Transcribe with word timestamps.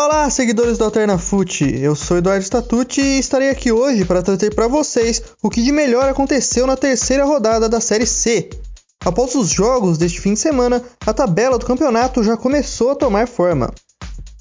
Olá, 0.00 0.30
seguidores 0.30 0.78
do 0.78 0.84
Alternafute. 0.84 1.76
Eu 1.82 1.96
sou 1.96 2.18
Eduardo 2.18 2.44
Statucci 2.44 3.00
e 3.00 3.18
estarei 3.18 3.50
aqui 3.50 3.72
hoje 3.72 4.04
para 4.04 4.22
trazer 4.22 4.54
para 4.54 4.68
vocês 4.68 5.20
o 5.42 5.50
que 5.50 5.60
de 5.60 5.72
melhor 5.72 6.08
aconteceu 6.08 6.68
na 6.68 6.76
terceira 6.76 7.24
rodada 7.24 7.68
da 7.68 7.80
Série 7.80 8.06
C. 8.06 8.48
Após 9.04 9.34
os 9.34 9.48
jogos 9.48 9.98
deste 9.98 10.20
fim 10.20 10.34
de 10.34 10.38
semana, 10.38 10.80
a 11.04 11.12
tabela 11.12 11.58
do 11.58 11.66
campeonato 11.66 12.22
já 12.22 12.36
começou 12.36 12.92
a 12.92 12.94
tomar 12.94 13.26
forma. 13.26 13.74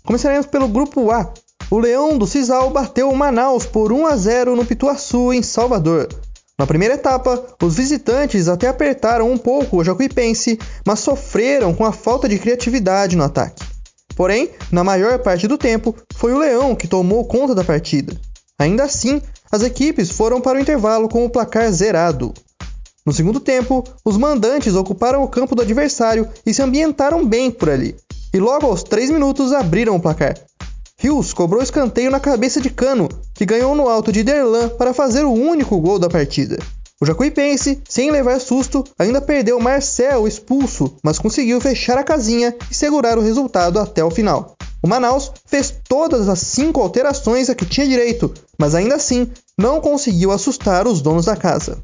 Começaremos 0.06 0.46
pelo 0.46 0.68
grupo 0.68 1.10
A. 1.10 1.34
O 1.72 1.80
Leão 1.80 2.20
do 2.20 2.28
Cisal 2.28 2.70
bateu 2.70 3.10
o 3.10 3.18
Manaus 3.18 3.66
por 3.66 3.92
1 3.92 4.06
a 4.06 4.16
0 4.16 4.56
no 4.56 4.64
Pituaçu, 4.64 5.34
em 5.34 5.42
Salvador. 5.42 6.08
Na 6.56 6.68
primeira 6.68 6.94
etapa, 6.94 7.44
os 7.64 7.76
visitantes 7.76 8.48
até 8.48 8.68
apertaram 8.68 9.32
um 9.32 9.40
pouco 9.40 9.78
o 9.78 9.84
Jacuipense, 9.84 10.60
mas 10.86 11.00
sofreram 11.00 11.74
com 11.74 11.84
a 11.84 11.92
falta 11.92 12.30
de 12.30 12.38
criatividade 12.38 13.16
no 13.16 13.24
ataque. 13.24 13.77
Porém, 14.18 14.50
na 14.72 14.84
maior 14.84 15.20
parte 15.20 15.48
do 15.48 15.60
tempo, 15.60 15.96
foi 16.16 16.34
o 16.34 16.40
Leão 16.40 16.76
que 16.76 16.88
tomou 16.88 17.24
conta 17.26 17.54
da 17.54 17.64
partida. 17.64 18.20
Ainda 18.58 18.84
assim, 18.84 19.22
as 19.52 19.62
equipes 19.62 20.10
foram 20.10 20.42
para 20.42 20.58
o 20.58 20.60
intervalo 20.60 21.08
com 21.08 21.24
o 21.24 21.30
placar 21.30 21.72
zerado. 21.72 22.34
No 23.06 23.14
segundo 23.14 23.40
tempo, 23.40 23.84
os 24.04 24.18
mandantes 24.18 24.74
ocuparam 24.74 25.24
o 25.24 25.28
campo 25.28 25.54
do 25.54 25.62
adversário 25.62 26.28
e 26.44 26.52
se 26.52 26.64
ambientaram 26.64 27.24
bem 27.24 27.52
por 27.52 27.70
ali, 27.70 27.96
e 28.34 28.40
logo 28.40 28.66
aos 28.66 28.82
3 28.82 29.12
minutos 29.12 29.54
abriram 29.54 29.96
o 29.96 30.02
placar. 30.02 30.34
Rios 30.98 31.32
cobrou 31.32 31.62
escanteio 31.62 32.10
na 32.10 32.20
cabeça 32.20 32.60
de 32.60 32.72
Cano, 32.72 33.08
que 33.36 33.46
ganhou 33.46 33.76
no 33.76 33.88
alto 33.88 34.12
de 34.12 34.24
Derlan 34.24 34.70
para 34.70 34.96
fazer 34.96 35.26
o 35.26 35.32
único 35.32 35.80
gol 35.80 36.00
da 36.00 36.10
partida. 36.10 36.58
O 37.00 37.06
Jacuipense, 37.06 37.80
sem 37.88 38.10
levar 38.10 38.40
susto, 38.40 38.84
ainda 38.98 39.22
perdeu 39.22 39.60
Marcel 39.60 40.28
expulso, 40.28 40.98
mas 41.04 41.20
conseguiu 41.20 41.62
fechar 41.62 41.96
a 41.96 42.04
casinha 42.04 42.56
e 42.72 42.74
segurar 42.74 43.20
o 43.20 43.22
resultado 43.22 43.80
até 43.80 44.04
o 44.04 44.10
final. 44.10 44.58
O 44.82 44.88
Manaus 44.88 45.32
fez 45.46 45.72
todas 45.88 46.28
as 46.28 46.40
cinco 46.40 46.82
alterações 46.82 47.52
a 47.52 47.56
que 47.56 47.68
tinha 47.68 47.88
direito, 47.88 48.34
mas 48.58 48.74
ainda 48.74 48.96
assim 48.96 49.28
não 49.56 49.80
conseguiu 49.80 50.32
assustar 50.32 50.88
os 50.88 51.00
donos 51.00 51.26
da 51.26 51.36
casa. 51.36 51.80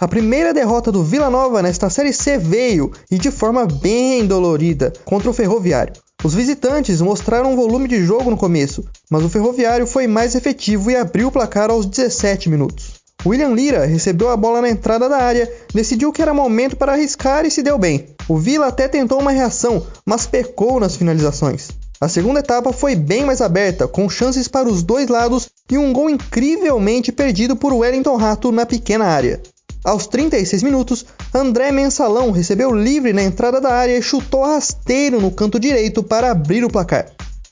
A 0.00 0.08
primeira 0.08 0.54
derrota 0.54 0.90
do 0.90 1.04
Vila 1.04 1.28
Nova 1.28 1.60
nesta 1.60 1.90
Série 1.90 2.14
C 2.14 2.38
veio, 2.38 2.92
e 3.10 3.18
de 3.18 3.30
forma 3.30 3.66
bem 3.66 4.26
dolorida, 4.26 4.90
contra 5.04 5.28
o 5.28 5.34
Ferroviário. 5.34 5.92
Os 6.24 6.32
visitantes 6.32 7.02
mostraram 7.02 7.52
um 7.52 7.56
volume 7.56 7.88
de 7.88 8.02
jogo 8.02 8.30
no 8.30 8.38
começo, 8.38 8.84
mas 9.10 9.22
o 9.22 9.28
Ferroviário 9.28 9.86
foi 9.86 10.06
mais 10.06 10.34
efetivo 10.34 10.90
e 10.90 10.96
abriu 10.96 11.28
o 11.28 11.32
placar 11.32 11.70
aos 11.70 11.84
17 11.84 12.48
minutos. 12.48 13.05
William 13.26 13.54
Lira 13.54 13.84
recebeu 13.84 14.30
a 14.30 14.36
bola 14.36 14.60
na 14.60 14.68
entrada 14.68 15.08
da 15.08 15.16
área, 15.16 15.52
decidiu 15.74 16.12
que 16.12 16.22
era 16.22 16.32
momento 16.32 16.76
para 16.76 16.92
arriscar 16.92 17.44
e 17.44 17.50
se 17.50 17.62
deu 17.62 17.76
bem. 17.76 18.06
O 18.28 18.36
Vila 18.36 18.68
até 18.68 18.86
tentou 18.86 19.20
uma 19.20 19.32
reação, 19.32 19.84
mas 20.04 20.26
pecou 20.26 20.78
nas 20.78 20.94
finalizações. 20.94 21.68
A 22.00 22.08
segunda 22.08 22.40
etapa 22.40 22.72
foi 22.72 22.94
bem 22.94 23.24
mais 23.24 23.40
aberta, 23.40 23.88
com 23.88 24.08
chances 24.08 24.46
para 24.46 24.68
os 24.68 24.82
dois 24.82 25.08
lados 25.08 25.48
e 25.70 25.76
um 25.76 25.92
gol 25.92 26.08
incrivelmente 26.08 27.10
perdido 27.10 27.56
por 27.56 27.72
Wellington 27.72 28.16
Rato 28.16 28.52
na 28.52 28.64
pequena 28.64 29.06
área. 29.06 29.40
Aos 29.82 30.06
36 30.06 30.62
minutos, 30.62 31.06
André 31.34 31.72
Mensalão 31.72 32.30
recebeu 32.30 32.72
livre 32.72 33.12
na 33.12 33.22
entrada 33.22 33.60
da 33.60 33.72
área 33.72 33.96
e 33.96 34.02
chutou 34.02 34.44
rasteiro 34.44 35.20
no 35.20 35.30
canto 35.30 35.58
direito 35.58 36.02
para 36.02 36.30
abrir 36.30 36.64
o 36.64 36.70
placar. 36.70 37.06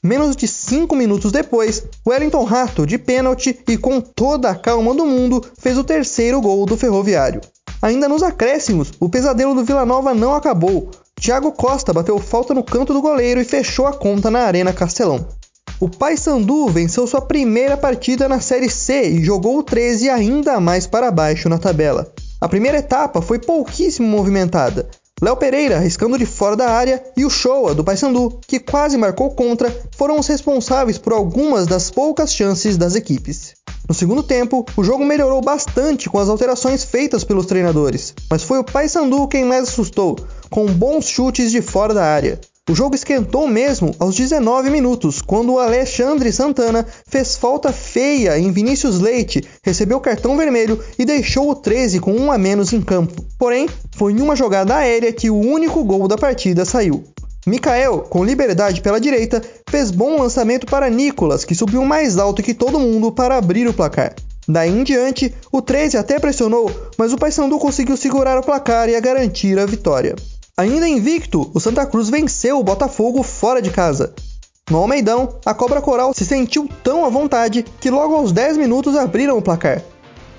Menos 0.04 0.36
de 0.36 0.46
5 0.46 0.94
minutos 0.94 1.32
depois, 1.32 1.82
Wellington 2.06 2.44
Rato, 2.44 2.86
de 2.86 2.98
pênalti 2.98 3.58
e 3.66 3.78
com 3.78 4.02
toda 4.02 4.50
a 4.50 4.54
calma 4.54 4.94
do 4.94 5.06
mundo, 5.06 5.42
fez 5.58 5.78
o 5.78 5.82
terceiro 5.82 6.42
gol 6.42 6.66
do 6.66 6.76
Ferroviário. 6.76 7.40
Ainda 7.80 8.06
nos 8.06 8.22
acréscimos, 8.22 8.92
o 9.00 9.08
pesadelo 9.08 9.54
do 9.54 9.64
Vila 9.64 9.86
Nova 9.86 10.12
não 10.12 10.34
acabou. 10.34 10.90
Thiago 11.18 11.50
Costa 11.52 11.90
bateu 11.90 12.18
falta 12.18 12.52
no 12.52 12.62
canto 12.62 12.92
do 12.92 13.00
goleiro 13.00 13.40
e 13.40 13.44
fechou 13.44 13.86
a 13.86 13.94
conta 13.94 14.30
na 14.30 14.40
Arena 14.40 14.74
Castelão. 14.74 15.26
O 15.80 15.88
Paysandu 15.88 16.68
venceu 16.68 17.06
sua 17.06 17.22
primeira 17.22 17.74
partida 17.74 18.28
na 18.28 18.40
Série 18.40 18.68
C 18.68 19.08
e 19.08 19.24
jogou 19.24 19.56
o 19.56 19.62
13 19.62 20.10
ainda 20.10 20.60
mais 20.60 20.86
para 20.86 21.10
baixo 21.10 21.48
na 21.48 21.56
tabela. 21.56 22.12
A 22.42 22.46
primeira 22.46 22.76
etapa 22.76 23.22
foi 23.22 23.38
pouquíssimo 23.38 24.06
movimentada, 24.06 24.86
Léo 25.22 25.36
Pereira 25.36 25.76
arriscando 25.76 26.18
de 26.18 26.26
fora 26.26 26.56
da 26.56 26.70
área 26.70 27.02
e 27.16 27.24
o 27.24 27.30
Showa 27.30 27.74
do 27.74 27.84
Paysandu, 27.84 28.40
que 28.46 28.58
quase 28.58 28.96
marcou 28.96 29.30
contra, 29.30 29.74
foram 29.96 30.18
os 30.18 30.26
responsáveis 30.26 30.98
por 30.98 31.12
algumas 31.12 31.66
das 31.66 31.90
poucas 31.90 32.34
chances 32.34 32.76
das 32.76 32.96
equipes. 32.96 33.54
No 33.88 33.94
segundo 33.94 34.22
tempo, 34.22 34.66
o 34.76 34.82
jogo 34.82 35.04
melhorou 35.04 35.40
bastante 35.40 36.08
com 36.10 36.18
as 36.18 36.28
alterações 36.28 36.82
feitas 36.84 37.22
pelos 37.22 37.46
treinadores, 37.46 38.12
mas 38.30 38.42
foi 38.42 38.58
o 38.58 38.64
Paysandu 38.64 39.28
quem 39.28 39.44
mais 39.44 39.68
assustou, 39.68 40.16
com 40.50 40.66
bons 40.66 41.06
chutes 41.06 41.50
de 41.50 41.62
fora 41.62 41.94
da 41.94 42.04
área. 42.04 42.40
O 42.66 42.74
jogo 42.74 42.94
esquentou 42.94 43.46
mesmo 43.46 43.94
aos 43.98 44.16
19 44.16 44.70
minutos, 44.70 45.20
quando 45.20 45.52
o 45.52 45.58
Alexandre 45.58 46.32
Santana 46.32 46.86
fez 47.06 47.36
falta 47.36 47.70
feia 47.70 48.38
em 48.38 48.50
Vinícius 48.50 49.00
Leite, 49.00 49.44
recebeu 49.62 50.00
cartão 50.00 50.34
vermelho 50.34 50.82
e 50.98 51.04
deixou 51.04 51.50
o 51.50 51.54
13 51.54 52.00
com 52.00 52.14
um 52.14 52.32
a 52.32 52.38
menos 52.38 52.72
em 52.72 52.80
campo. 52.80 53.22
Porém, 53.38 53.68
foi 53.94 54.14
em 54.14 54.22
uma 54.22 54.34
jogada 54.34 54.76
aérea 54.76 55.12
que 55.12 55.28
o 55.28 55.38
único 55.38 55.84
gol 55.84 56.08
da 56.08 56.16
partida 56.16 56.64
saiu. 56.64 57.04
Mikael, 57.46 57.98
com 57.98 58.24
liberdade 58.24 58.80
pela 58.80 58.98
direita, 58.98 59.42
fez 59.68 59.90
bom 59.90 60.18
lançamento 60.18 60.64
para 60.64 60.88
Nicolas, 60.88 61.44
que 61.44 61.54
subiu 61.54 61.84
mais 61.84 62.16
alto 62.16 62.42
que 62.42 62.54
todo 62.54 62.80
mundo 62.80 63.12
para 63.12 63.36
abrir 63.36 63.68
o 63.68 63.74
placar. 63.74 64.14
Daí 64.48 64.70
em 64.70 64.84
diante, 64.84 65.34
o 65.52 65.60
13 65.60 65.98
até 65.98 66.18
pressionou, 66.18 66.70
mas 66.96 67.12
o 67.12 67.18
Paysandu 67.18 67.58
conseguiu 67.58 67.98
segurar 67.98 68.38
o 68.38 68.42
placar 68.42 68.88
e 68.88 68.96
a 68.96 69.00
garantir 69.00 69.58
a 69.58 69.66
vitória. 69.66 70.16
Ainda 70.56 70.88
invicto, 70.88 71.50
o 71.52 71.58
Santa 71.58 71.84
Cruz 71.84 72.08
venceu 72.08 72.60
o 72.60 72.62
Botafogo 72.62 73.24
fora 73.24 73.60
de 73.60 73.70
casa. 73.70 74.14
No 74.70 74.78
Almeidão, 74.78 75.40
a 75.44 75.52
Cobra 75.52 75.82
Coral 75.82 76.14
se 76.14 76.24
sentiu 76.24 76.68
tão 76.80 77.04
à 77.04 77.08
vontade 77.08 77.64
que 77.80 77.90
logo 77.90 78.14
aos 78.14 78.30
10 78.30 78.58
minutos 78.58 78.96
abriram 78.96 79.36
o 79.36 79.42
placar. 79.42 79.82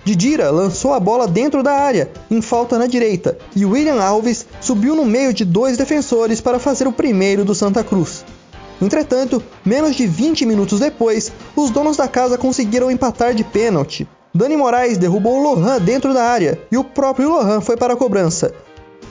Didira 0.05 0.49
lançou 0.51 0.93
a 0.93 1.01
bola 1.01 1.27
dentro 1.27 1.61
da 1.61 1.73
área, 1.73 2.09
em 2.31 2.41
falta 2.41 2.79
na 2.79 2.87
direita, 2.87 3.37
e 3.53 3.65
William 3.65 4.01
Alves 4.01 4.45
subiu 4.61 4.95
no 4.95 5.03
meio 5.03 5.33
de 5.33 5.43
dois 5.43 5.75
defensores 5.75 6.39
para 6.39 6.59
fazer 6.59 6.87
o 6.87 6.93
primeiro 6.93 7.43
do 7.43 7.53
Santa 7.53 7.83
Cruz. 7.83 8.23
Entretanto, 8.81 9.43
menos 9.65 9.97
de 9.97 10.07
20 10.07 10.45
minutos 10.45 10.79
depois, 10.79 11.29
os 11.57 11.71
donos 11.71 11.97
da 11.97 12.07
casa 12.07 12.37
conseguiram 12.37 12.89
empatar 12.89 13.33
de 13.33 13.43
pênalti. 13.43 14.07
Dani 14.33 14.55
Moraes 14.55 14.97
derrubou 14.97 15.39
o 15.39 15.43
Lohan 15.43 15.81
dentro 15.81 16.13
da 16.13 16.23
área 16.23 16.57
e 16.71 16.77
o 16.77 16.85
próprio 16.85 17.29
Lohan 17.29 17.59
foi 17.59 17.75
para 17.75 17.93
a 17.93 17.97
cobrança, 17.97 18.53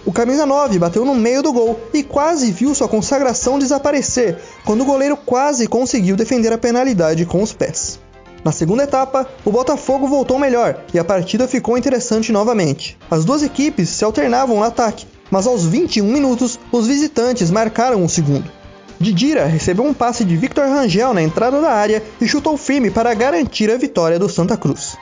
o 0.07 0.13
camisa 0.13 0.45
9 0.45 0.79
bateu 0.79 1.05
no 1.05 1.15
meio 1.15 1.43
do 1.43 1.53
gol 1.53 1.81
e 1.93 2.03
quase 2.03 2.53
viu 2.53 2.75
sua 2.75 2.89
consagração 2.89 3.59
desaparecer, 3.59 4.39
quando 4.65 4.83
o 4.83 4.85
goleiro 4.85 5.17
quase 5.17 5.67
conseguiu 5.67 6.15
defender 6.15 6.53
a 6.53 6.59
penalidade 6.59 7.25
com 7.25 7.43
os 7.43 7.53
pés. 7.53 7.99
Na 8.45 8.53
segunda 8.53 8.83
etapa, 8.83 9.27
o 9.43 9.51
Botafogo 9.51 10.07
voltou 10.07 10.39
melhor 10.39 10.85
e 10.93 10.99
a 10.99 11.05
partida 11.05 11.49
ficou 11.49 11.79
interessante 11.79 12.31
novamente. 12.31 12.99
As 13.11 13.25
duas 13.25 13.43
equipes 13.43 13.89
se 13.89 14.05
alternavam 14.05 14.57
no 14.57 14.63
ataque, 14.63 15.07
mas 15.31 15.47
aos 15.47 15.65
21 15.65 16.05
minutos, 16.05 16.61
os 16.71 16.87
visitantes 16.87 17.51
marcaram 17.51 18.05
o 18.05 18.09
segundo. 18.09 18.51
Didira 19.01 19.47
recebeu 19.47 19.87
um 19.87 19.95
passe 19.95 20.23
de 20.23 20.37
Victor 20.37 20.67
Rangel 20.67 21.15
na 21.15 21.23
entrada 21.23 21.61
da 21.63 21.71
área 21.71 22.03
e 22.21 22.29
chutou 22.29 22.59
firme 22.59 22.91
para 22.91 23.15
garantir 23.15 23.71
a 23.71 23.79
vitória 23.79 24.19
do 24.19 24.29
Santa 24.29 24.57
Cruz. 24.57 24.97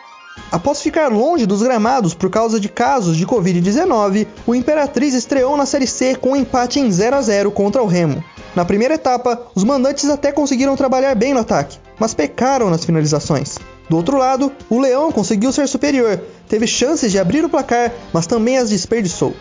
Após 0.52 0.82
ficar 0.82 1.08
longe 1.08 1.46
dos 1.46 1.62
gramados 1.62 2.12
por 2.12 2.28
causa 2.28 2.60
de 2.60 2.68
casos 2.68 3.16
de 3.16 3.26
Covid-19, 3.26 4.26
o 4.46 4.54
Imperatriz 4.54 5.14
estreou 5.14 5.56
na 5.56 5.64
Série 5.64 5.86
C 5.86 6.14
com 6.14 6.32
um 6.32 6.36
empate 6.36 6.78
em 6.78 6.92
0 6.92 7.16
a 7.16 7.22
0 7.22 7.50
contra 7.50 7.82
o 7.82 7.86
Remo. 7.86 8.22
Na 8.54 8.62
primeira 8.62 8.96
etapa, 8.96 9.46
os 9.54 9.64
mandantes 9.64 10.10
até 10.10 10.30
conseguiram 10.30 10.76
trabalhar 10.76 11.14
bem 11.14 11.32
no 11.32 11.40
ataque, 11.40 11.78
mas 11.98 12.12
pecaram 12.12 12.68
nas 12.68 12.84
finalizações. 12.84 13.56
Do 13.88 13.96
outro 13.96 14.18
lado, 14.18 14.52
o 14.68 14.78
Leão 14.78 15.10
conseguiu 15.10 15.50
ser 15.52 15.66
superior, 15.66 16.20
teve 16.50 16.66
chances 16.66 17.10
de 17.10 17.18
abrir 17.18 17.42
o 17.42 17.48
placar, 17.48 17.90
mas 18.12 18.26
também 18.26 18.58
as 18.58 18.68
desperdiçou. 18.68 19.34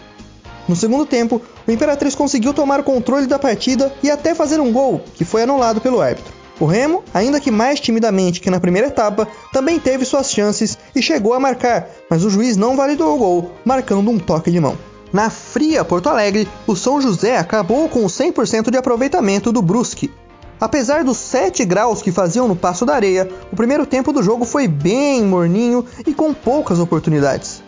No 0.65 0.77
segundo 0.77 1.05
tempo, 1.05 1.41
o 1.67 1.71
Imperatriz 1.73 2.15
conseguiu 2.15 2.53
tomar 2.53 2.79
o 2.79 2.85
controle 2.85 3.27
da 3.27 3.37
partida 3.37 3.93
e 4.01 4.09
até 4.09 4.33
fazer 4.33 4.61
um 4.61 4.71
gol, 4.71 5.01
que 5.15 5.25
foi 5.25 5.43
anulado 5.43 5.81
pelo 5.81 5.99
árbitro. 5.99 6.40
O 6.61 6.65
Remo, 6.67 7.03
ainda 7.11 7.39
que 7.39 7.49
mais 7.49 7.79
timidamente 7.79 8.39
que 8.39 8.51
na 8.51 8.59
primeira 8.59 8.89
etapa, 8.89 9.27
também 9.51 9.79
teve 9.79 10.05
suas 10.05 10.31
chances 10.31 10.77
e 10.95 11.01
chegou 11.01 11.33
a 11.33 11.39
marcar, 11.39 11.89
mas 12.07 12.23
o 12.23 12.29
juiz 12.29 12.55
não 12.55 12.77
validou 12.77 13.15
o 13.15 13.17
gol, 13.17 13.51
marcando 13.65 14.11
um 14.11 14.19
toque 14.19 14.51
de 14.51 14.59
mão. 14.59 14.77
Na 15.11 15.31
fria 15.31 15.83
Porto 15.83 16.07
Alegre, 16.07 16.47
o 16.67 16.75
São 16.75 17.01
José 17.01 17.35
acabou 17.35 17.89
com 17.89 18.05
100% 18.05 18.69
de 18.69 18.77
aproveitamento 18.77 19.51
do 19.51 19.59
Brusque. 19.59 20.11
Apesar 20.59 21.03
dos 21.03 21.17
7 21.17 21.65
graus 21.65 22.03
que 22.03 22.11
faziam 22.11 22.47
no 22.47 22.55
Passo 22.55 22.85
da 22.85 22.93
Areia, 22.93 23.27
o 23.51 23.55
primeiro 23.55 23.87
tempo 23.87 24.13
do 24.13 24.21
jogo 24.21 24.45
foi 24.45 24.67
bem 24.67 25.23
morninho 25.23 25.83
e 26.05 26.13
com 26.13 26.31
poucas 26.31 26.77
oportunidades. 26.77 27.63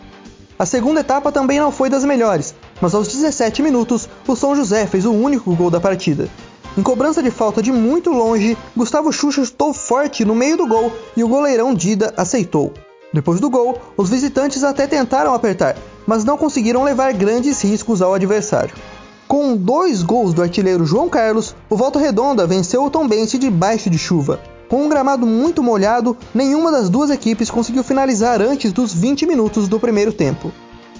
A 0.56 0.64
segunda 0.64 1.00
etapa 1.00 1.32
também 1.32 1.58
não 1.58 1.72
foi 1.72 1.90
das 1.90 2.04
melhores, 2.04 2.54
mas 2.80 2.94
aos 2.94 3.08
17 3.08 3.60
minutos, 3.60 4.08
o 4.24 4.36
São 4.36 4.54
José 4.54 4.86
fez 4.86 5.04
o 5.04 5.10
único 5.10 5.52
gol 5.56 5.68
da 5.68 5.80
partida. 5.80 6.28
Em 6.76 6.82
cobrança 6.82 7.22
de 7.22 7.30
falta 7.30 7.62
de 7.62 7.70
muito 7.70 8.10
longe, 8.10 8.58
Gustavo 8.76 9.12
Xuxa 9.12 9.44
chutou 9.44 9.72
forte 9.72 10.24
no 10.24 10.34
meio 10.34 10.56
do 10.56 10.66
gol 10.66 10.90
e 11.16 11.22
o 11.22 11.28
goleirão 11.28 11.72
Dida 11.72 12.12
aceitou. 12.16 12.72
Depois 13.12 13.38
do 13.38 13.48
gol, 13.48 13.78
os 13.96 14.10
visitantes 14.10 14.64
até 14.64 14.84
tentaram 14.84 15.32
apertar, 15.32 15.76
mas 16.04 16.24
não 16.24 16.36
conseguiram 16.36 16.82
levar 16.82 17.12
grandes 17.12 17.62
riscos 17.62 18.02
ao 18.02 18.12
adversário. 18.12 18.74
Com 19.28 19.56
dois 19.56 20.02
gols 20.02 20.34
do 20.34 20.42
artilheiro 20.42 20.84
João 20.84 21.08
Carlos, 21.08 21.54
o 21.70 21.76
Volta 21.76 22.00
Redonda 22.00 22.44
venceu 22.44 22.82
o 22.82 22.90
Tombense 22.90 23.38
debaixo 23.38 23.88
de 23.88 23.96
chuva. 23.96 24.40
Com 24.68 24.82
um 24.82 24.88
gramado 24.88 25.24
muito 25.24 25.62
molhado, 25.62 26.16
nenhuma 26.34 26.72
das 26.72 26.90
duas 26.90 27.08
equipes 27.08 27.52
conseguiu 27.52 27.84
finalizar 27.84 28.42
antes 28.42 28.72
dos 28.72 28.92
20 28.92 29.26
minutos 29.26 29.68
do 29.68 29.78
primeiro 29.78 30.12
tempo. 30.12 30.50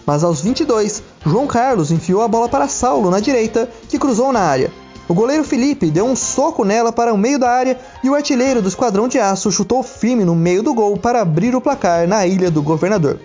Mas 0.06 0.22
aos 0.22 0.40
22, 0.40 1.02
João 1.26 1.48
Carlos 1.48 1.90
enfiou 1.90 2.22
a 2.22 2.28
bola 2.28 2.48
para 2.48 2.68
Saulo 2.68 3.10
na 3.10 3.18
direita, 3.18 3.68
que 3.88 3.98
cruzou 3.98 4.32
na 4.32 4.40
área. 4.40 4.83
O 5.06 5.12
goleiro 5.12 5.44
Felipe 5.44 5.90
deu 5.90 6.06
um 6.06 6.16
soco 6.16 6.64
nela 6.64 6.90
para 6.90 7.12
o 7.12 7.18
meio 7.18 7.38
da 7.38 7.50
área 7.50 7.78
e 8.02 8.08
o 8.08 8.14
artilheiro 8.14 8.62
do 8.62 8.68
Esquadrão 8.68 9.06
de 9.06 9.18
Aço 9.18 9.52
chutou 9.52 9.82
firme 9.82 10.24
no 10.24 10.34
meio 10.34 10.62
do 10.62 10.72
gol 10.72 10.96
para 10.96 11.20
abrir 11.20 11.54
o 11.54 11.60
placar 11.60 12.08
na 12.08 12.26
Ilha 12.26 12.50
do 12.50 12.62
Governador. 12.62 13.20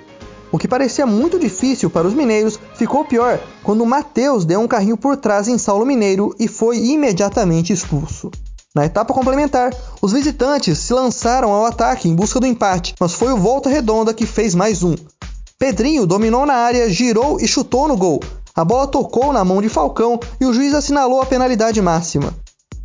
O 0.51 0.57
que 0.57 0.67
parecia 0.67 1.05
muito 1.05 1.39
difícil 1.39 1.89
para 1.89 2.07
os 2.07 2.13
mineiros 2.13 2.59
ficou 2.75 3.05
pior 3.05 3.39
quando 3.63 3.85
Matheus 3.85 4.43
deu 4.43 4.59
um 4.59 4.67
carrinho 4.67 4.97
por 4.97 5.15
trás 5.15 5.47
em 5.47 5.57
Saulo 5.57 5.85
Mineiro 5.85 6.35
e 6.37 6.47
foi 6.49 6.77
imediatamente 6.77 7.71
expulso. 7.71 8.29
Na 8.75 8.85
etapa 8.85 9.13
complementar, 9.13 9.73
os 10.01 10.11
visitantes 10.11 10.77
se 10.79 10.93
lançaram 10.93 11.51
ao 11.51 11.65
ataque 11.65 12.09
em 12.09 12.15
busca 12.15 12.39
do 12.39 12.45
empate, 12.45 12.93
mas 12.99 13.13
foi 13.13 13.31
o 13.31 13.37
Volta 13.37 13.69
Redonda 13.69 14.13
que 14.13 14.25
fez 14.25 14.53
mais 14.53 14.83
um. 14.83 14.95
Pedrinho 15.57 16.05
dominou 16.05 16.45
na 16.45 16.53
área, 16.53 16.89
girou 16.89 17.39
e 17.39 17.47
chutou 17.47 17.87
no 17.87 17.97
gol. 17.97 18.19
A 18.59 18.65
bola 18.65 18.85
tocou 18.87 19.31
na 19.31 19.45
mão 19.45 19.61
de 19.61 19.69
Falcão 19.69 20.19
e 20.37 20.45
o 20.45 20.51
juiz 20.51 20.73
assinalou 20.73 21.21
a 21.21 21.25
penalidade 21.25 21.81
máxima. 21.81 22.33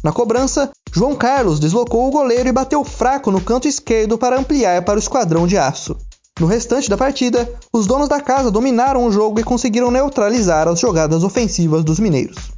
Na 0.04 0.12
cobrança, 0.12 0.70
João 0.92 1.16
Carlos 1.16 1.58
deslocou 1.58 2.06
o 2.06 2.12
goleiro 2.12 2.48
e 2.48 2.52
bateu 2.52 2.84
fraco 2.84 3.28
no 3.32 3.40
canto 3.40 3.66
esquerdo 3.66 4.16
para 4.16 4.38
ampliar 4.38 4.84
para 4.84 4.94
o 4.94 5.00
esquadrão 5.00 5.48
de 5.48 5.58
aço. 5.58 5.96
No 6.38 6.46
restante 6.46 6.88
da 6.88 6.96
partida, 6.96 7.52
os 7.72 7.88
donos 7.88 8.08
da 8.08 8.20
casa 8.20 8.52
dominaram 8.52 9.04
o 9.04 9.10
jogo 9.10 9.40
e 9.40 9.42
conseguiram 9.42 9.90
neutralizar 9.90 10.68
as 10.68 10.78
jogadas 10.78 11.24
ofensivas 11.24 11.82
dos 11.82 11.98
mineiros. 11.98 12.52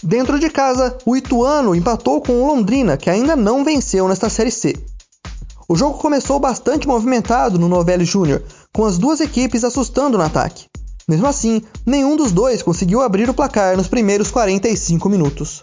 Dentro 0.00 0.38
de 0.38 0.48
casa, 0.48 0.96
o 1.04 1.16
Ituano 1.16 1.74
empatou 1.74 2.22
com 2.22 2.44
o 2.44 2.46
Londrina, 2.46 2.96
que 2.96 3.10
ainda 3.10 3.34
não 3.34 3.64
venceu 3.64 4.06
nesta 4.06 4.30
Série 4.30 4.52
C. 4.52 4.76
O 5.68 5.74
jogo 5.74 5.98
começou 5.98 6.38
bastante 6.38 6.86
movimentado 6.86 7.58
no 7.58 7.68
Novelli 7.68 8.04
Júnior, 8.04 8.40
com 8.72 8.84
as 8.84 8.98
duas 8.98 9.20
equipes 9.20 9.64
assustando 9.64 10.16
no 10.16 10.22
ataque. 10.22 10.70
Mesmo 11.12 11.26
assim, 11.26 11.60
nenhum 11.84 12.16
dos 12.16 12.32
dois 12.32 12.62
conseguiu 12.62 13.02
abrir 13.02 13.28
o 13.28 13.34
placar 13.34 13.76
nos 13.76 13.86
primeiros 13.86 14.30
45 14.30 15.10
minutos. 15.10 15.62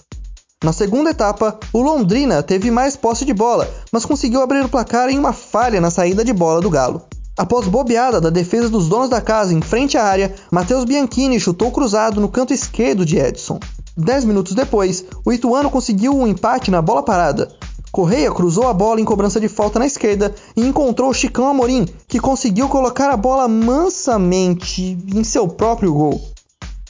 Na 0.63 0.71
segunda 0.71 1.09
etapa, 1.09 1.59
o 1.73 1.81
Londrina 1.81 2.43
teve 2.43 2.69
mais 2.69 2.95
posse 2.95 3.25
de 3.25 3.33
bola, 3.33 3.67
mas 3.91 4.05
conseguiu 4.05 4.43
abrir 4.43 4.63
o 4.63 4.69
placar 4.69 5.09
em 5.09 5.17
uma 5.17 5.33
falha 5.33 5.81
na 5.81 5.89
saída 5.89 6.23
de 6.23 6.31
bola 6.31 6.61
do 6.61 6.69
Galo. 6.69 7.01
Após 7.35 7.67
bobeada 7.67 8.21
da 8.21 8.29
defesa 8.29 8.69
dos 8.69 8.87
donos 8.87 9.09
da 9.09 9.21
casa 9.21 9.51
em 9.51 9.59
frente 9.59 9.97
à 9.97 10.03
área, 10.03 10.35
Matheus 10.51 10.85
Bianchini 10.85 11.39
chutou 11.39 11.71
cruzado 11.71 12.21
no 12.21 12.29
canto 12.29 12.53
esquerdo 12.53 13.03
de 13.03 13.17
Edson. 13.17 13.59
Dez 13.97 14.23
minutos 14.23 14.53
depois, 14.53 15.03
o 15.25 15.33
Ituano 15.33 15.71
conseguiu 15.71 16.15
um 16.15 16.27
empate 16.27 16.69
na 16.69 16.79
bola 16.79 17.01
parada. 17.01 17.51
Correia 17.91 18.31
cruzou 18.31 18.67
a 18.67 18.73
bola 18.73 19.01
em 19.01 19.05
cobrança 19.05 19.39
de 19.39 19.47
falta 19.47 19.79
na 19.79 19.87
esquerda 19.87 20.33
e 20.55 20.61
encontrou 20.61 21.13
Chicão 21.13 21.47
Amorim, 21.47 21.85
que 22.07 22.19
conseguiu 22.19 22.69
colocar 22.69 23.09
a 23.09 23.17
bola 23.17 23.47
mansamente 23.47 24.97
em 25.13 25.23
seu 25.23 25.47
próprio 25.47 25.93
gol. 25.93 26.21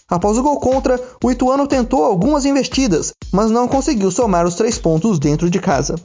Após 0.10 0.38
o 0.38 0.44
gol 0.44 0.60
contra, 0.60 1.00
o 1.24 1.32
Ituano 1.32 1.68
tentou 1.68 2.04
algumas 2.04 2.44
investidas, 2.44 3.14
mas 3.32 3.52
não 3.52 3.68
conseguiu 3.68 4.12
somar 4.12 4.46
os 4.46 4.56
três 4.56 4.78
pontos 4.78 5.20
dentro 5.20 5.50
de 5.50 5.60
casa. 5.60 5.96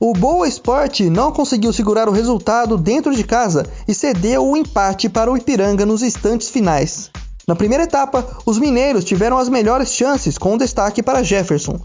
O 0.00 0.12
Boa 0.14 0.48
Esporte 0.48 1.08
não 1.08 1.30
conseguiu 1.30 1.72
segurar 1.72 2.08
o 2.08 2.12
resultado 2.12 2.76
dentro 2.76 3.14
de 3.14 3.22
casa 3.22 3.64
e 3.86 3.94
cedeu 3.94 4.44
o 4.44 4.56
empate 4.56 5.08
para 5.08 5.30
o 5.30 5.36
Ipiranga 5.36 5.86
nos 5.86 6.02
instantes 6.02 6.48
finais. 6.48 7.10
Na 7.46 7.54
primeira 7.54 7.84
etapa, 7.84 8.26
os 8.44 8.58
mineiros 8.58 9.04
tiveram 9.04 9.38
as 9.38 9.48
melhores 9.48 9.92
chances, 9.92 10.38
com 10.38 10.56
destaque 10.56 11.02
para 11.02 11.22
Jefferson. 11.22 11.78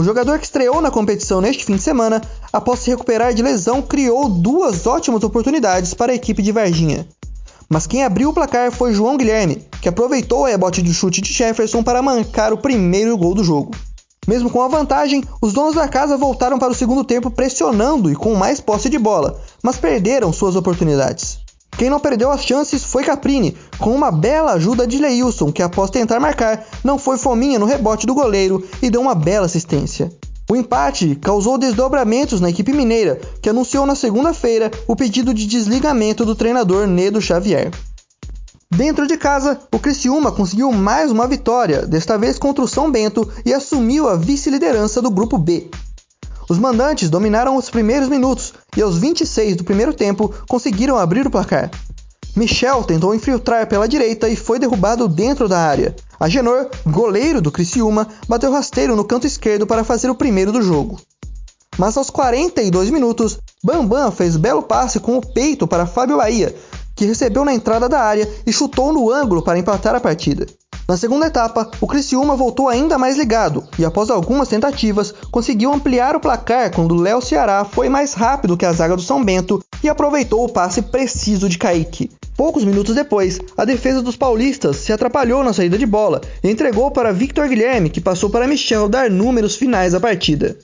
O 0.00 0.02
jogador 0.02 0.38
que 0.38 0.46
estreou 0.46 0.80
na 0.80 0.90
competição 0.90 1.42
neste 1.42 1.62
fim 1.62 1.76
de 1.76 1.82
semana, 1.82 2.22
após 2.50 2.78
se 2.78 2.88
recuperar 2.88 3.34
de 3.34 3.42
lesão, 3.42 3.82
criou 3.82 4.30
duas 4.30 4.86
ótimas 4.86 5.22
oportunidades 5.22 5.92
para 5.92 6.10
a 6.10 6.14
equipe 6.14 6.42
de 6.42 6.52
Varginha. 6.52 7.06
Mas 7.68 7.86
quem 7.86 8.02
abriu 8.02 8.30
o 8.30 8.32
placar 8.32 8.72
foi 8.72 8.94
João 8.94 9.18
Guilherme, 9.18 9.62
que 9.82 9.90
aproveitou 9.90 10.40
o 10.40 10.46
rebote 10.46 10.80
de 10.80 10.94
chute 10.94 11.20
de 11.20 11.30
Jefferson 11.30 11.82
para 11.82 12.00
mancar 12.00 12.50
o 12.50 12.56
primeiro 12.56 13.14
gol 13.18 13.34
do 13.34 13.44
jogo. 13.44 13.72
Mesmo 14.26 14.48
com 14.48 14.62
a 14.62 14.68
vantagem, 14.68 15.22
os 15.42 15.52
donos 15.52 15.74
da 15.74 15.86
casa 15.86 16.16
voltaram 16.16 16.58
para 16.58 16.72
o 16.72 16.74
segundo 16.74 17.04
tempo 17.04 17.30
pressionando 17.30 18.10
e 18.10 18.16
com 18.16 18.34
mais 18.34 18.58
posse 18.58 18.88
de 18.88 18.98
bola, 18.98 19.38
mas 19.62 19.76
perderam 19.76 20.32
suas 20.32 20.56
oportunidades. 20.56 21.39
Quem 21.80 21.88
não 21.88 21.98
perdeu 21.98 22.30
as 22.30 22.44
chances 22.44 22.84
foi 22.84 23.02
Caprini, 23.02 23.56
com 23.78 23.94
uma 23.94 24.10
bela 24.10 24.52
ajuda 24.52 24.86
de 24.86 24.98
Leilson, 24.98 25.50
que 25.50 25.62
após 25.62 25.88
tentar 25.88 26.20
marcar, 26.20 26.66
não 26.84 26.98
foi 26.98 27.16
fominha 27.16 27.58
no 27.58 27.64
rebote 27.64 28.06
do 28.06 28.12
goleiro 28.12 28.62
e 28.82 28.90
deu 28.90 29.00
uma 29.00 29.14
bela 29.14 29.46
assistência. 29.46 30.12
O 30.50 30.54
empate 30.54 31.14
causou 31.14 31.56
desdobramentos 31.56 32.38
na 32.38 32.50
equipe 32.50 32.74
mineira, 32.74 33.18
que 33.40 33.48
anunciou 33.48 33.86
na 33.86 33.94
segunda-feira 33.94 34.70
o 34.86 34.94
pedido 34.94 35.32
de 35.32 35.46
desligamento 35.46 36.22
do 36.22 36.34
treinador 36.34 36.86
Nedo 36.86 37.18
Xavier. 37.18 37.70
Dentro 38.70 39.06
de 39.06 39.16
casa, 39.16 39.58
o 39.72 39.78
Criciúma 39.78 40.30
conseguiu 40.30 40.70
mais 40.72 41.10
uma 41.10 41.26
vitória, 41.26 41.86
desta 41.86 42.18
vez 42.18 42.38
contra 42.38 42.62
o 42.62 42.68
São 42.68 42.90
Bento, 42.90 43.26
e 43.42 43.54
assumiu 43.54 44.06
a 44.06 44.16
vice-liderança 44.16 45.00
do 45.00 45.10
grupo 45.10 45.38
B. 45.38 45.70
Os 46.50 46.58
mandantes 46.58 47.08
dominaram 47.08 47.54
os 47.54 47.70
primeiros 47.70 48.08
minutos 48.08 48.52
e 48.76 48.82
aos 48.82 48.98
26 48.98 49.54
do 49.54 49.62
primeiro 49.62 49.94
tempo 49.94 50.34
conseguiram 50.48 50.98
abrir 50.98 51.24
o 51.24 51.30
placar. 51.30 51.70
Michel 52.34 52.82
tentou 52.82 53.14
infiltrar 53.14 53.68
pela 53.68 53.86
direita 53.86 54.28
e 54.28 54.34
foi 54.34 54.58
derrubado 54.58 55.06
dentro 55.06 55.48
da 55.48 55.60
área. 55.60 55.94
Agenor, 56.18 56.68
goleiro 56.84 57.40
do 57.40 57.52
Criciúma, 57.52 58.08
bateu 58.28 58.50
rasteiro 58.50 58.96
no 58.96 59.04
canto 59.04 59.28
esquerdo 59.28 59.64
para 59.64 59.84
fazer 59.84 60.10
o 60.10 60.14
primeiro 60.16 60.50
do 60.50 60.60
jogo. 60.60 61.00
Mas 61.78 61.96
aos 61.96 62.10
42 62.10 62.90
minutos, 62.90 63.38
Bambam 63.62 64.10
fez 64.10 64.36
belo 64.36 64.60
passe 64.60 64.98
com 64.98 65.18
o 65.18 65.24
peito 65.24 65.68
para 65.68 65.86
Fábio 65.86 66.16
Bahia, 66.16 66.52
que 66.96 67.06
recebeu 67.06 67.44
na 67.44 67.54
entrada 67.54 67.88
da 67.88 68.00
área 68.00 68.28
e 68.44 68.52
chutou 68.52 68.92
no 68.92 69.08
ângulo 69.08 69.40
para 69.40 69.56
empatar 69.56 69.94
a 69.94 70.00
partida. 70.00 70.46
Na 70.90 70.96
segunda 70.96 71.28
etapa, 71.28 71.70
o 71.80 71.86
Criciúma 71.86 72.34
voltou 72.34 72.68
ainda 72.68 72.98
mais 72.98 73.16
ligado 73.16 73.62
e, 73.78 73.84
após 73.84 74.10
algumas 74.10 74.48
tentativas, 74.48 75.14
conseguiu 75.30 75.72
ampliar 75.72 76.16
o 76.16 76.20
placar 76.20 76.74
quando 76.74 76.96
Léo 76.96 77.22
Ceará 77.22 77.64
foi 77.64 77.88
mais 77.88 78.12
rápido 78.12 78.56
que 78.56 78.66
a 78.66 78.72
zaga 78.72 78.96
do 78.96 79.02
São 79.02 79.24
Bento 79.24 79.62
e 79.84 79.88
aproveitou 79.88 80.44
o 80.44 80.48
passe 80.48 80.82
preciso 80.82 81.48
de 81.48 81.58
Kaique. 81.58 82.10
Poucos 82.36 82.64
minutos 82.64 82.96
depois, 82.96 83.38
a 83.56 83.64
defesa 83.64 84.02
dos 84.02 84.16
paulistas 84.16 84.78
se 84.78 84.92
atrapalhou 84.92 85.44
na 85.44 85.52
saída 85.52 85.78
de 85.78 85.86
bola 85.86 86.22
e 86.42 86.50
entregou 86.50 86.90
para 86.90 87.12
Victor 87.12 87.46
Guilherme, 87.46 87.88
que 87.88 88.00
passou 88.00 88.28
para 88.28 88.48
Michel 88.48 88.88
dar 88.88 89.08
números 89.08 89.54
finais 89.54 89.94
à 89.94 90.00
partida. 90.00 90.58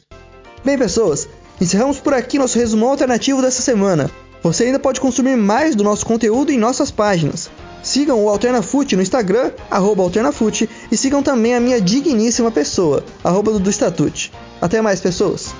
Bem, 0.64 0.76
pessoas, 0.76 1.28
encerramos 1.60 2.00
por 2.00 2.12
aqui 2.12 2.36
nosso 2.36 2.58
resumo 2.58 2.88
alternativo 2.88 3.40
dessa 3.40 3.62
semana. 3.62 4.10
Você 4.42 4.64
ainda 4.64 4.80
pode 4.80 5.00
consumir 5.00 5.36
mais 5.36 5.76
do 5.76 5.84
nosso 5.84 6.04
conteúdo 6.04 6.50
em 6.50 6.58
nossas 6.58 6.90
páginas. 6.90 7.48
Sigam 7.86 8.20
o 8.20 8.28
AlternaFoot 8.28 8.96
no 8.96 9.02
Instagram, 9.02 9.52
arroba 9.70 10.02
AlternaFoot, 10.02 10.68
e 10.90 10.96
sigam 10.96 11.22
também 11.22 11.54
a 11.54 11.60
minha 11.60 11.80
digníssima 11.80 12.50
pessoa, 12.50 13.04
arroba 13.22 13.52
Dudu 13.52 13.70
Statute. 13.70 14.32
Até 14.60 14.82
mais, 14.82 15.00
pessoas! 15.00 15.54